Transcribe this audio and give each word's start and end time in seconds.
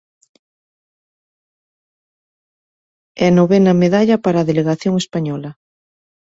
E 3.25 3.27
novena 3.37 3.73
medalla 3.81 4.17
para 4.25 4.37
a 4.39 4.47
delegación 4.51 4.93
española. 5.03 5.51